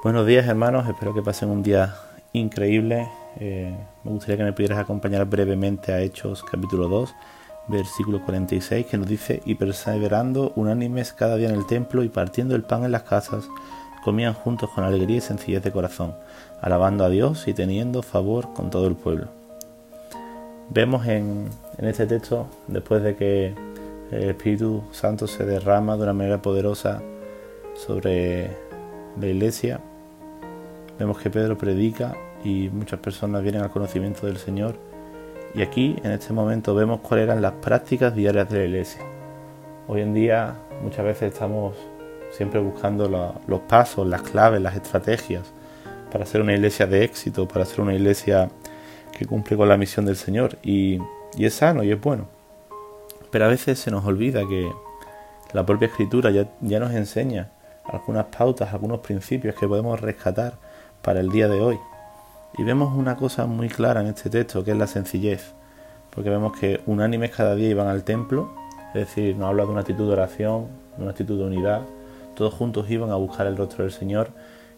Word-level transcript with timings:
Buenos 0.00 0.28
días 0.28 0.46
hermanos, 0.46 0.88
espero 0.88 1.12
que 1.12 1.22
pasen 1.22 1.50
un 1.50 1.60
día 1.60 1.96
increíble. 2.32 3.08
Eh, 3.40 3.76
me 4.04 4.12
gustaría 4.12 4.36
que 4.36 4.44
me 4.44 4.52
pudieras 4.52 4.78
acompañar 4.78 5.24
brevemente 5.24 5.92
a 5.92 6.00
Hechos 6.00 6.44
capítulo 6.44 6.86
2, 6.86 7.12
versículo 7.66 8.24
46, 8.24 8.86
que 8.86 8.96
nos 8.96 9.08
dice, 9.08 9.42
y 9.44 9.56
perseverando 9.56 10.52
unánimes 10.54 11.12
cada 11.12 11.34
día 11.34 11.48
en 11.48 11.56
el 11.56 11.66
templo 11.66 12.04
y 12.04 12.10
partiendo 12.10 12.54
el 12.54 12.62
pan 12.62 12.84
en 12.84 12.92
las 12.92 13.02
casas, 13.02 13.48
comían 14.04 14.34
juntos 14.34 14.70
con 14.72 14.84
alegría 14.84 15.16
y 15.16 15.20
sencillez 15.20 15.64
de 15.64 15.72
corazón, 15.72 16.14
alabando 16.60 17.04
a 17.04 17.08
Dios 17.08 17.48
y 17.48 17.52
teniendo 17.52 18.04
favor 18.04 18.54
con 18.54 18.70
todo 18.70 18.86
el 18.86 18.94
pueblo. 18.94 19.26
Vemos 20.70 21.08
en, 21.08 21.48
en 21.76 21.88
este 21.88 22.06
texto, 22.06 22.46
después 22.68 23.02
de 23.02 23.16
que 23.16 23.52
el 24.12 24.30
Espíritu 24.30 24.84
Santo 24.92 25.26
se 25.26 25.44
derrama 25.44 25.96
de 25.96 26.04
una 26.04 26.12
manera 26.12 26.40
poderosa 26.40 27.02
sobre 27.74 28.67
la 29.26 29.26
iglesia, 29.26 29.80
vemos 30.98 31.18
que 31.18 31.30
Pedro 31.30 31.56
predica 31.58 32.16
y 32.44 32.68
muchas 32.70 33.00
personas 33.00 33.42
vienen 33.42 33.62
al 33.62 33.70
conocimiento 33.70 34.26
del 34.26 34.38
Señor. 34.38 34.76
Y 35.54 35.62
aquí, 35.62 35.96
en 36.02 36.12
este 36.12 36.32
momento, 36.32 36.74
vemos 36.74 37.00
cuáles 37.00 37.24
eran 37.24 37.42
las 37.42 37.52
prácticas 37.54 38.14
diarias 38.14 38.48
de 38.50 38.58
la 38.58 38.64
iglesia. 38.64 39.02
Hoy 39.86 40.02
en 40.02 40.14
día 40.14 40.54
muchas 40.82 41.04
veces 41.04 41.32
estamos 41.32 41.74
siempre 42.30 42.60
buscando 42.60 43.08
los 43.46 43.60
pasos, 43.60 44.06
las 44.06 44.22
claves, 44.22 44.60
las 44.60 44.76
estrategias 44.76 45.42
para 46.12 46.26
ser 46.26 46.40
una 46.40 46.54
iglesia 46.54 46.86
de 46.86 47.04
éxito, 47.04 47.46
para 47.46 47.64
ser 47.64 47.80
una 47.80 47.94
iglesia 47.94 48.50
que 49.16 49.26
cumple 49.26 49.56
con 49.56 49.68
la 49.68 49.76
misión 49.76 50.06
del 50.06 50.16
Señor. 50.16 50.58
Y, 50.62 50.98
es 51.38 51.54
sano 51.54 51.82
y 51.82 51.90
es 51.90 52.00
bueno. 52.00 52.26
Pero 53.30 53.44
a 53.44 53.48
veces 53.48 53.78
se 53.78 53.90
nos 53.90 54.04
olvida 54.04 54.46
que 54.48 54.70
la 55.52 55.64
propia 55.64 55.86
escritura 55.86 56.30
ya, 56.30 56.48
ya 56.60 56.80
nos 56.80 56.92
enseña 56.92 57.50
algunas 57.88 58.26
pautas, 58.26 58.72
algunos 58.72 59.00
principios 59.00 59.54
que 59.54 59.66
podemos 59.66 60.00
rescatar 60.00 60.54
para 61.02 61.20
el 61.20 61.30
día 61.30 61.48
de 61.48 61.60
hoy. 61.60 61.78
Y 62.56 62.64
vemos 62.64 62.94
una 62.96 63.16
cosa 63.16 63.46
muy 63.46 63.68
clara 63.68 64.00
en 64.00 64.08
este 64.08 64.30
texto, 64.30 64.64
que 64.64 64.72
es 64.72 64.76
la 64.76 64.86
sencillez, 64.86 65.52
porque 66.10 66.30
vemos 66.30 66.56
que 66.58 66.80
unánimes 66.86 67.30
cada 67.30 67.54
día 67.54 67.68
iban 67.68 67.88
al 67.88 68.04
templo, 68.04 68.50
es 68.88 69.06
decir, 69.06 69.36
nos 69.36 69.48
habla 69.48 69.64
de 69.64 69.70
una 69.70 69.80
actitud 69.80 70.06
de 70.06 70.12
oración, 70.12 70.66
de 70.96 71.02
una 71.02 71.10
actitud 71.10 71.38
de 71.38 71.44
unidad, 71.44 71.82
todos 72.34 72.54
juntos 72.54 72.88
iban 72.90 73.10
a 73.10 73.16
buscar 73.16 73.46
el 73.46 73.56
rostro 73.56 73.84
del 73.84 73.92
Señor 73.92 74.30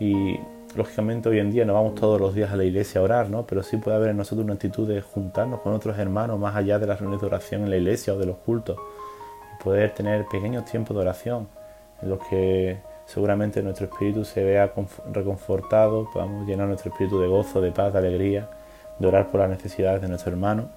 y 0.00 0.38
lógicamente 0.74 1.28
hoy 1.28 1.38
en 1.38 1.50
día 1.50 1.64
no 1.64 1.74
vamos 1.74 1.94
todos 1.94 2.20
los 2.20 2.34
días 2.34 2.50
a 2.50 2.56
la 2.56 2.64
iglesia 2.64 3.00
a 3.00 3.04
orar, 3.04 3.30
¿no? 3.30 3.46
Pero 3.46 3.62
sí 3.62 3.76
puede 3.76 3.96
haber 3.96 4.10
en 4.10 4.16
nosotros 4.16 4.44
una 4.44 4.54
actitud 4.54 4.88
de 4.88 5.02
juntarnos 5.02 5.60
con 5.60 5.74
otros 5.74 5.98
hermanos 5.98 6.38
más 6.38 6.56
allá 6.56 6.78
de 6.78 6.86
las 6.86 6.98
reuniones 6.98 7.20
de 7.20 7.26
oración 7.26 7.62
en 7.62 7.70
la 7.70 7.76
iglesia 7.76 8.14
o 8.14 8.18
de 8.18 8.26
los 8.26 8.38
cultos 8.38 8.78
y 9.54 9.62
poder 9.62 9.92
tener 9.92 10.24
pequeños 10.26 10.64
tiempos 10.64 10.96
de 10.96 11.02
oración 11.02 11.48
en 12.00 12.08
los 12.08 12.18
que 12.28 12.78
seguramente 13.06 13.62
nuestro 13.62 13.86
espíritu 13.86 14.24
se 14.24 14.42
vea 14.42 14.72
reconfortado, 15.12 16.08
podamos 16.12 16.46
llenar 16.46 16.68
nuestro 16.68 16.90
espíritu 16.90 17.20
de 17.20 17.28
gozo, 17.28 17.60
de 17.60 17.72
paz, 17.72 17.92
de 17.92 17.98
alegría, 17.98 18.48
de 18.98 19.06
orar 19.06 19.30
por 19.30 19.40
las 19.40 19.50
necesidades 19.50 20.00
de 20.02 20.08
nuestro 20.08 20.32
hermano 20.32 20.68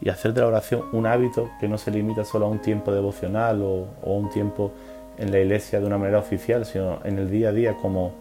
y 0.00 0.08
hacer 0.08 0.34
de 0.34 0.40
la 0.40 0.48
oración 0.48 0.82
un 0.92 1.06
hábito 1.06 1.50
que 1.60 1.68
no 1.68 1.78
se 1.78 1.90
limita 1.90 2.24
solo 2.24 2.46
a 2.46 2.48
un 2.48 2.60
tiempo 2.60 2.92
devocional 2.92 3.62
o, 3.62 3.86
un 4.02 4.30
tiempo 4.30 4.72
en 5.16 5.30
la 5.30 5.38
iglesia 5.38 5.80
de 5.80 5.86
una 5.86 5.98
manera 5.98 6.18
oficial, 6.18 6.66
sino 6.66 6.98
en 7.04 7.18
el 7.18 7.30
día 7.30 7.50
a 7.50 7.52
día 7.52 7.76
como, 7.76 8.12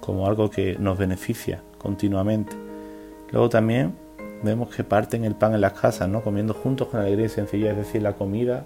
como 0.00 0.26
algo 0.26 0.50
que 0.50 0.76
nos 0.78 0.98
beneficia 0.98 1.60
continuamente. 1.78 2.54
Luego 3.30 3.48
también 3.48 3.94
vemos 4.42 4.74
que 4.74 4.84
parten 4.84 5.24
el 5.24 5.34
pan 5.34 5.54
en 5.54 5.62
las 5.62 5.72
casas, 5.72 6.08
¿no? 6.08 6.22
comiendo 6.22 6.54
juntos 6.54 6.88
con 6.88 7.00
alegría 7.00 7.26
y 7.26 7.30
sencillez, 7.30 7.70
es 7.70 7.76
decir, 7.78 8.02
la 8.02 8.12
comida 8.12 8.64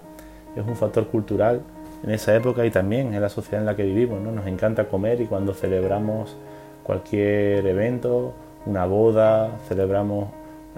es 0.55 0.65
un 0.65 0.75
factor 0.75 1.07
cultural 1.07 1.61
en 2.03 2.11
esa 2.11 2.35
época 2.35 2.65
y 2.65 2.71
también 2.71 3.13
en 3.13 3.21
la 3.21 3.29
sociedad 3.29 3.61
en 3.61 3.65
la 3.65 3.75
que 3.75 3.83
vivimos. 3.83 4.21
¿no? 4.21 4.31
Nos 4.31 4.47
encanta 4.47 4.87
comer 4.87 5.21
y 5.21 5.25
cuando 5.25 5.53
celebramos 5.53 6.35
cualquier 6.83 7.65
evento, 7.65 8.33
una 8.65 8.85
boda, 8.85 9.57
celebramos 9.67 10.29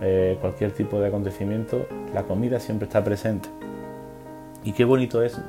eh, 0.02 0.38
cualquier 0.40 0.72
tipo 0.72 1.00
de 1.00 1.08
acontecimiento, 1.08 1.86
la 2.14 2.24
comida 2.24 2.60
siempre 2.60 2.88
está 2.88 3.04
presente. 3.04 3.50
Y 4.64 4.74
qué 4.74 4.86
bonito 4.86 5.22
es 5.24 5.40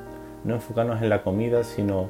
no 0.43 0.55
enfocarnos 0.55 1.01
en 1.01 1.09
la 1.09 1.23
comida, 1.23 1.63
sino 1.63 2.09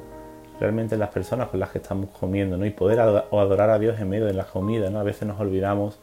realmente 0.58 0.94
en 0.94 1.00
las 1.00 1.10
personas 1.10 1.48
con 1.48 1.60
las 1.60 1.70
que 1.70 1.78
estamos 1.78 2.10
comiendo, 2.10 2.56
¿no? 2.56 2.64
Y 2.64 2.70
poder 2.70 3.00
adorar 3.00 3.70
a 3.70 3.78
Dios 3.78 3.98
en 4.00 4.08
medio 4.08 4.26
de 4.26 4.32
la 4.32 4.44
comida, 4.44 4.90
¿no? 4.90 5.00
A 5.00 5.02
veces 5.02 5.26
nos 5.26 5.38
olvidamos 5.40 5.98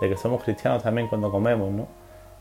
de 0.00 0.08
que 0.08 0.16
somos 0.16 0.42
cristianos 0.42 0.82
también 0.82 1.08
cuando 1.08 1.30
comemos, 1.30 1.70
¿no? 1.70 1.86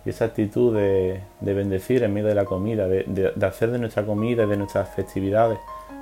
Y 0.05 0.09
esa 0.09 0.25
actitud 0.25 0.75
de, 0.75 1.21
bendecir 1.41 2.03
en 2.03 2.13
medio 2.13 2.27
de 2.27 2.35
la 2.35 2.45
comida, 2.45 2.87
de, 2.87 3.33
hacer 3.45 3.71
de 3.71 3.79
nuestra 3.79 4.05
comida 4.05 4.43
y 4.43 4.47
de 4.47 4.57
nuestras 4.57 4.89
festividades 4.89 5.59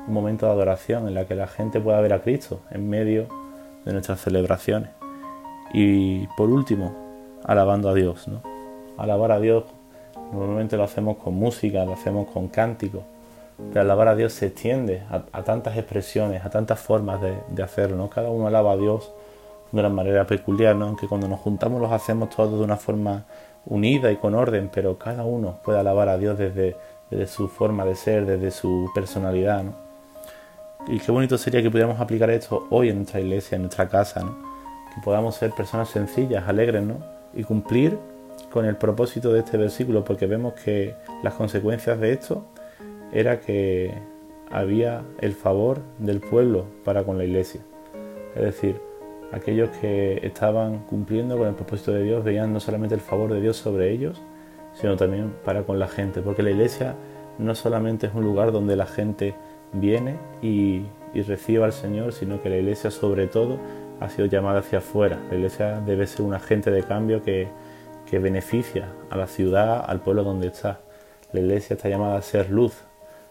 un 0.08 0.14
momento 0.14 0.46
de 0.46 0.54
adoración 0.54 1.08
en 1.08 1.14
la 1.14 1.26
que 1.26 1.36
la 1.36 1.48
gente 1.48 1.80
pueda 1.80 2.00
ver 2.00 2.14
a 2.14 2.22
Cristo 2.22 2.62
en 2.72 2.90
medio 2.90 3.28
de 3.86 3.94
nuestras 3.94 4.22
celebraciones. 4.22 4.90
Y 5.74 6.28
por 6.38 6.50
último, 6.50 6.96
alabando 7.44 7.90
a 7.90 7.94
Dios. 7.94 8.28
¿no? 8.28 8.42
Alabar 8.98 9.32
a 9.32 9.40
Dios 9.40 9.66
normalmente 10.31 10.78
lo 10.78 10.84
hacemos 10.84 11.18
con 11.18 11.36
música, 11.36 11.86
lo 11.86 11.94
hacemos 11.94 12.30
con 12.30 12.48
cánticos, 12.48 13.02
pero 13.70 13.81
alabar 13.81 14.10
a 14.10 14.16
Dios 14.16 14.34
se 14.34 14.48
extiende 14.48 15.04
a, 15.10 15.44
tantas 15.44 15.78
expresiones, 15.78 16.46
a 16.46 16.50
tantas 16.50 16.80
formas 16.80 17.20
de, 17.22 17.64
hacerlo. 17.64 17.98
¿no? 17.98 18.10
Cada 18.10 18.30
uno 18.30 18.48
alaba 18.48 18.74
a 18.74 18.78
Dios 18.78 19.12
de 19.72 19.80
una 19.80 19.90
manera 19.90 20.26
peculiar, 20.26 20.76
¿no? 20.76 20.86
aunque 20.86 21.08
cuando 21.08 21.28
nos 21.28 21.40
juntamos 21.40 21.81
los 21.81 21.92
hacemos 21.92 22.30
todos 22.30 22.58
de 22.58 22.64
una 22.64 22.78
forma 22.78 23.26
unida 23.66 24.12
y 24.12 24.18
con 24.18 24.36
orden, 24.36 24.70
pero 24.74 24.97
cada 24.97 25.24
uno 25.25 25.59
puede 25.64 25.80
alabar 25.80 26.09
a 26.09 26.18
Dios 26.18 26.38
desde, 26.38 26.75
su 27.28 27.47
forma 27.47 27.86
de 27.86 27.96
ser, 27.96 28.25
desde 28.25 28.52
su 28.52 28.90
personalidad. 28.94 29.64
¿no? 29.64 29.74
Y 30.88 31.00
qué 31.00 31.12
bonito 31.12 31.38
sería 31.38 31.62
que 31.62 31.69
pudiéramos 31.69 32.00
aplicar 32.00 32.30
esto 32.30 32.68
hoy 32.69 32.90
en 32.90 32.98
nuestra 32.98 33.19
iglesia, 33.19 33.56
en 33.56 33.64
nuestra 33.64 33.88
casa, 33.88 34.22
que 34.94 35.02
podamos 35.02 35.36
ser 35.36 35.52
personas 35.52 35.90
sencillas, 35.90 36.48
alegres, 36.48 36.84
¿no? 36.84 36.98
y 37.34 37.44
cumplir 37.44 37.98
con 38.52 38.66
el 38.66 38.75
propósito 38.78 39.31
de 39.31 39.40
este 39.40 39.58
versículo, 39.58 40.03
porque 40.03 40.25
vemos 40.25 40.53
que 40.53 40.96
las 41.24 41.36
consecuencias 41.36 42.00
de 42.00 42.14
esto 42.14 42.46
era 43.12 43.40
que 43.40 43.94
había 44.52 45.03
el 45.19 45.34
favor 45.34 45.80
del 46.00 46.19
pueblo 46.19 46.66
para 46.84 47.03
con 47.03 47.18
la 47.18 47.25
iglesia. 47.25 47.62
Es 48.36 48.42
decir, 48.42 48.88
aquellos 49.31 49.69
que 49.78 50.19
estaban 50.25 50.79
cumpliendo 50.79 51.38
con 51.38 51.47
el 51.47 51.56
propósito 51.56 51.91
de 51.91 52.03
Dios 52.03 52.23
veían 52.23 52.53
no 52.53 52.59
solamente 52.59 52.95
el 52.95 53.01
favor 53.01 53.34
de 53.34 53.41
Dios 53.41 53.57
sobre 53.57 53.91
ellos, 53.91 54.22
sino 54.73 54.95
también 54.95 55.34
para 55.44 55.63
con 55.63 55.79
la 55.79 55.88
gente, 55.88 56.22
porque 56.22 56.44
la 56.44 56.51
iglesia 56.51 56.95
no 57.38 57.56
solamente 57.56 58.07
es 58.07 58.13
un 58.13 58.23
lugar 58.23 58.51
donde 58.51 58.75
la 58.75 58.85
gente 58.85 59.35
viene 59.73 60.18
y, 60.41 60.85
recibe 61.28 61.63
al 61.63 61.73
Señor, 61.73 62.13
sino 62.13 62.41
que 62.41 62.50
la 62.50 62.57
iglesia 62.57 62.91
sobre 62.91 63.28
todo 63.28 63.57
ha 64.00 64.09
sido 64.09 64.28
llamada 64.28 64.59
hacia 64.59 64.78
afuera. 64.78 65.19
La 65.29 65.35
iglesia 65.35 65.81
debe 65.81 66.06
ser 66.06 66.22
un 66.22 66.34
agente 66.34 66.72
de 66.72 66.84
cambio 66.84 67.23
que, 67.23 67.47
que 68.09 68.19
beneficia 68.19 68.94
a 69.09 69.18
la 69.18 69.28
ciudad, 69.28 69.84
al 69.88 70.01
pueblo 70.01 70.23
donde 70.23 70.47
está. 70.47 70.81
La 71.34 71.39
iglesia 71.39 71.75
está 71.75 71.89
llamada 71.89 72.18
a 72.18 72.22
ser 72.22 72.51
luz, 72.51 72.84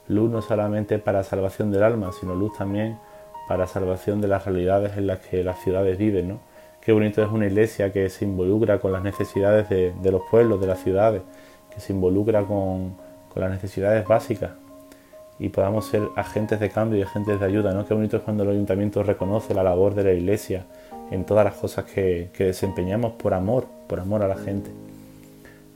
luz 0.09 0.31
no 0.31 0.43
solamente 0.43 0.99
para 0.99 1.23
salvación 1.23 1.71
del 1.71 1.83
alma, 1.83 2.11
sino 2.13 2.35
luz 2.35 2.57
también 2.59 2.99
para 3.49 3.67
salvación 3.67 4.21
de 4.21 4.29
las 4.29 4.45
realidades 4.45 4.97
en 4.99 5.07
las 5.07 5.21
que 5.21 5.43
las 5.43 5.59
ciudades 5.61 5.97
viven. 5.99 6.29
¿no? 6.29 6.41
Qué 6.81 6.93
bonito 6.93 7.23
es 7.23 7.31
una 7.31 7.47
iglesia 7.47 7.93
que 7.93 8.09
se 8.11 8.27
involucra 8.27 8.79
con 8.79 8.93
las 8.93 9.03
necesidades 9.03 9.69
de, 9.69 10.11
los 10.13 10.23
pueblos, 10.31 10.61
de 10.61 10.67
las 10.67 10.83
ciudades, 10.83 11.23
que 11.75 11.81
se 11.81 11.93
involucra 11.93 12.45
con, 12.45 12.97
las 13.35 13.51
necesidades 13.53 14.05
básicas 14.05 14.51
y 15.39 15.49
podamos 15.51 15.87
ser 15.87 16.03
agentes 16.17 16.59
de 16.59 16.71
cambio 16.71 16.99
y 16.99 17.03
agentes 17.03 17.39
de 17.39 17.47
ayuda. 17.47 17.73
¿no? 17.73 17.87
Qué 17.87 17.95
bonito 17.95 18.17
es 18.17 18.25
cuando 18.25 18.43
el 18.43 18.51
ayuntamiento 18.51 19.05
reconoce 19.05 19.55
la 19.55 19.63
labor 19.63 19.95
de 19.95 20.03
la 20.03 20.13
iglesia 20.13 20.67
en 21.13 21.25
todas 21.25 21.45
las 21.45 21.55
cosas 21.55 21.85
que, 21.85 22.31
que 22.33 22.47
desempeñamos 22.47 23.13
por 23.13 23.35
amor, 23.35 23.67
por 23.87 24.01
amor 24.01 24.25
a 24.25 24.29
la 24.29 24.37
gente. 24.37 24.71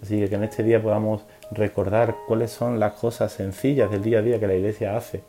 Así 0.03 0.19
que 0.19 0.29
que 0.29 0.35
en 0.35 0.43
este 0.43 0.65
día 0.65 0.83
podamos 0.83 1.23
recordar 1.53 2.17
cuáles 2.27 2.51
son 2.51 2.81
las 2.81 2.95
cosas 2.95 3.31
sencillas 3.31 3.89
del 3.89 4.03
día 4.03 4.19
a 4.19 4.23
día 4.23 4.41
que 4.41 4.49
la 4.49 4.55
iglesia 4.55 4.97
hace 4.97 5.23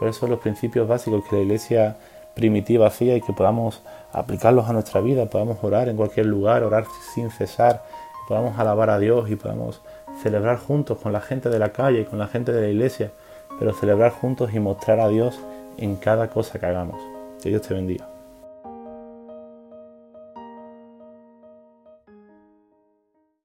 cuáles 0.00 0.16
son 0.16 0.30
los 0.30 0.40
principios 0.40 0.88
básicos 0.88 1.22
que 1.28 1.36
la 1.36 1.42
iglesia 1.42 1.96
primitiva 2.34 2.86
hacía 2.86 3.16
y 3.16 3.20
que 3.20 3.34
podamos 3.34 3.82
aplicarlos 4.12 4.66
a 4.66 4.72
nuestra 4.72 5.02
vida, 5.02 5.26
podamos 5.26 5.58
orar 5.62 5.90
en 5.90 5.96
cualquier 5.96 6.24
lugar, 6.24 6.64
orar 6.64 6.86
sin 7.14 7.30
cesar, 7.30 7.84
podamos 8.26 8.58
alabar 8.58 8.88
a 8.88 8.98
Dios 8.98 9.30
y 9.30 9.36
podamos 9.36 9.82
celebrar 10.22 10.56
juntos 10.56 10.98
con 10.98 11.12
la 11.12 11.20
gente 11.20 11.50
de 11.50 11.58
la 11.58 11.72
calle 11.72 12.00
y 12.00 12.04
con 12.06 12.18
la 12.18 12.28
gente 12.28 12.50
de 12.50 12.62
la 12.62 12.68
iglesia, 12.68 13.12
pero 13.58 13.74
celebrar 13.74 14.12
juntos 14.12 14.54
y 14.54 14.58
mostrar 14.58 15.00
a 15.00 15.08
Dios 15.08 15.38
en 15.76 15.96
cada 15.96 16.28
cosa 16.30 16.58
que 16.58 16.64
hagamos. 16.64 16.98
Que 17.42 17.50
Dios 17.50 17.60
te 17.60 17.74
bendiga. 17.74 18.09